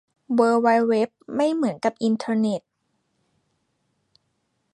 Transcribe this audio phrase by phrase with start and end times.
[0.33, 2.61] เวิล์ดไวด์เว็บไม่เหมือนกับอินเทอร์เน็ต